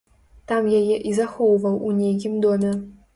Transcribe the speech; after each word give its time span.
Там 0.51 0.69
яе 0.79 0.95
і 1.09 1.13
захоўваў 1.19 1.75
у 1.91 1.91
нейкім 2.01 2.33
доме. 2.47 2.73